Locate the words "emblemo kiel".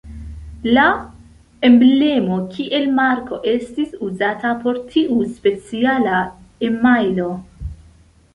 1.67-2.87